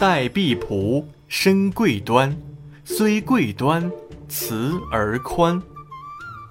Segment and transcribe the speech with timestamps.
[0.00, 2.34] 待婢仆，身贵端，
[2.86, 3.92] 虽贵端，
[4.30, 5.62] 慈而宽。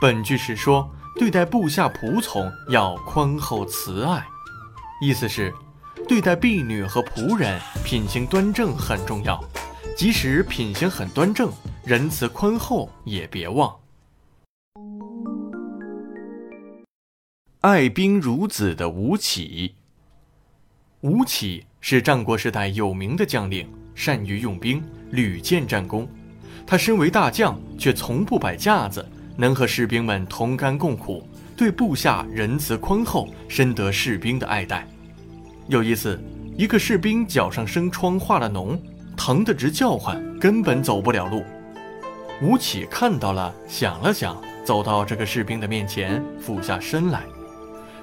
[0.00, 4.26] 本句是说，对待部下仆从要宽厚慈爱，
[5.00, 5.54] 意思是，
[6.08, 9.40] 对待婢女和仆人，品行端正很重要。
[9.96, 11.48] 即使品行很端正，
[11.84, 13.72] 仁慈宽厚也别忘。
[17.60, 19.76] 爱兵如子的吴起。
[21.02, 23.64] 吴起是战国时代有名的将领，
[23.94, 24.82] 善于用兵，
[25.12, 26.04] 屡建战功。
[26.66, 31.24] 他身为大将，却从不摆架子，能和士兵们同甘共苦，
[31.56, 34.84] 对部下仁慈宽厚，深得士兵的爱戴。
[35.68, 36.20] 有一次，
[36.56, 38.76] 一个士兵脚上生疮，化了脓。
[39.16, 41.44] 疼得直叫唤，根本走不了路。
[42.42, 47.22] 吴起看到了，想了想，走到这个士兵的面前，俯下身来。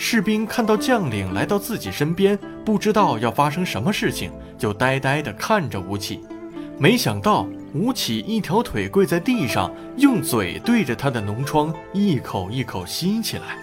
[0.00, 6.20] 士兵看到将领来到自己身边，不知道要发生什么事情，就呆呆地看着吴起。
[6.78, 13.58] 没想到，吴起一条腿跪在地上，用嘴对着他的脓疮，一口一口吸起来。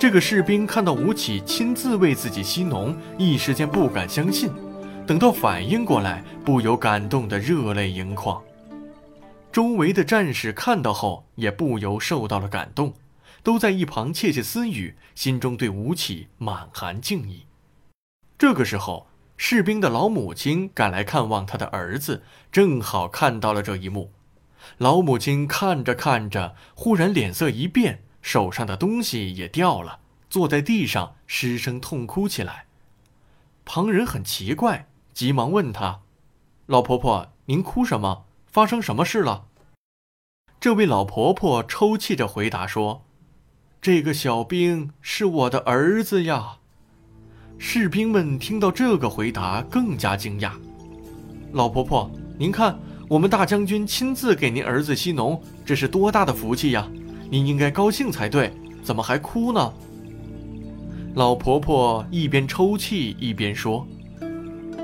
[0.00, 4.50] 这个士兵看到吴起亲自为自己吸脓，一时间不敢相信。
[5.06, 8.42] 等到反应过来，不由感动得热泪盈眶。
[9.52, 12.92] 周围的战士看到后，也不由受到了感动，
[13.42, 17.46] 都在一旁窃窃私语，心中对吴起满含敬意。
[18.38, 19.06] 这个时候，
[19.36, 24.12] 士兵的老母亲赶来看望他的儿子，正好看到了这一幕。
[24.78, 32.66] 老母亲看着看着，忽然脸色一变，手上的东西也掉了，坐在地上失声痛哭起来。
[33.64, 34.88] 旁人很奇怪。
[35.14, 36.02] 急忙问他
[36.66, 38.26] ：“老婆婆，您哭什么？
[38.46, 39.46] 发生什么事了？”
[40.60, 43.02] 这位老婆婆抽泣着回答说
[43.80, 46.58] ：“这个小兵是我的儿子呀。”
[47.58, 50.52] 士兵们听到这个回答更加惊讶。
[51.52, 56.86] 老婆婆，您看，我们大将军亲自给您儿子吸脓，这是多大的福气呀！
[57.30, 59.72] 您应该高兴才对，怎么还哭呢？
[61.14, 63.86] 老婆婆一边抽泣一边说。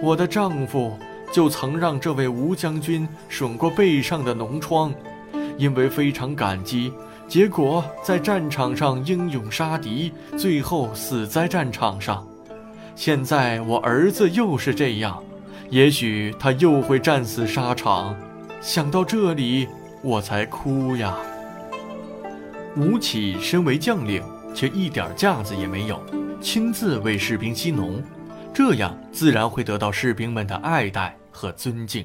[0.03, 0.97] 我的丈夫
[1.31, 4.95] 就曾让这位吴将军吮过背上的脓疮，
[5.59, 6.91] 因为非常感激，
[7.33, 12.29] 结果在战场上英勇杀敌，最后死在战场上。
[12.95, 15.19] 现在我儿子又是这样，
[15.71, 18.15] 也许他又会战死沙场。
[18.61, 19.67] 想到这里，
[20.03, 21.17] 我才哭呀。
[22.77, 24.23] 吴起身为将领，
[24.55, 25.99] 却一点架子也没有，
[26.39, 28.03] 亲自为士兵吸脓。
[28.53, 32.05] 这样自然会得到士兵们的爱戴和尊敬。